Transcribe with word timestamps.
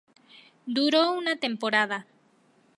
Duró 0.65 1.11
una 1.11 1.35
temporada. 1.37 2.07